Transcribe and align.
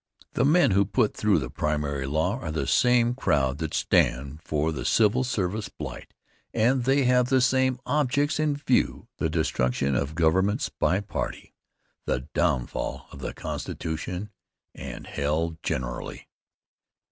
The 0.33 0.45
men 0.45 0.71
who 0.71 0.83
put 0.83 1.15
through 1.15 1.37
the 1.37 1.51
primary 1.51 2.07
law 2.07 2.39
are 2.39 2.49
the 2.51 2.65
same 2.65 3.13
crowd 3.13 3.59
that 3.59 3.75
stand 3.75 4.41
for 4.41 4.71
the 4.71 4.83
civil 4.83 5.23
service 5.23 5.69
blight 5.69 6.15
and 6.55 6.85
they 6.85 7.03
have 7.03 7.29
the 7.29 7.39
same 7.39 7.77
objects 7.85 8.39
in 8.39 8.55
view 8.57 9.09
the 9.19 9.29
destruction 9.29 9.93
of 9.95 10.15
governments 10.15 10.69
by 10.69 11.01
party, 11.01 11.53
the 12.07 12.21
downfall 12.33 13.09
of 13.11 13.19
the 13.19 13.35
constitution 13.35 14.31
and 14.73 15.05
hell 15.05 15.59
generally. 15.61 16.27